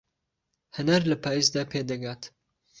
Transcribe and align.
هەنار 0.75 1.01
لە 1.11 1.15
پایزدا 1.23 1.63
پێدەگات. 1.71 2.21